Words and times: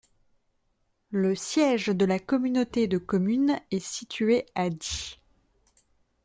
Le 1.11 1.35
siège 1.35 1.89
de 1.89 2.05
la 2.05 2.17
communauté 2.17 2.87
de 2.87 2.97
communes 2.97 3.59
est 3.69 3.85
situé 3.85 4.47
à 4.55 4.71
Die. 4.71 5.19